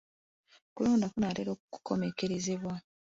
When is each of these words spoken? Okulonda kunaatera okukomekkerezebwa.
Okulonda 0.67 1.07
kunaatera 1.13 1.49
okukomekkerezebwa. 1.55 2.75